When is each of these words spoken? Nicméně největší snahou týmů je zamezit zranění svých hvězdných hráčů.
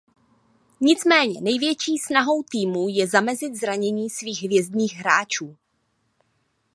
Nicméně 0.81 1.41
největší 1.41 1.97
snahou 1.97 2.43
týmů 2.43 2.87
je 2.89 3.07
zamezit 3.07 3.55
zranění 3.55 4.09
svých 4.09 4.43
hvězdných 4.43 4.95
hráčů. 4.95 5.57